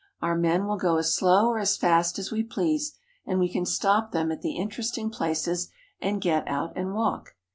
[0.19, 3.67] Our men will go as slow or as fast as we please, and we can
[3.67, 5.69] stop them at the interesting places
[6.01, 7.35] and get out and walk.